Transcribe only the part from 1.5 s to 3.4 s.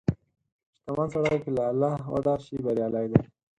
له الله وډار شي، بریالی دی.